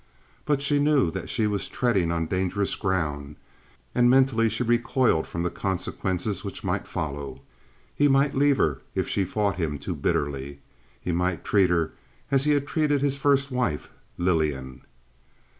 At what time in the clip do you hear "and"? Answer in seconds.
3.93-4.09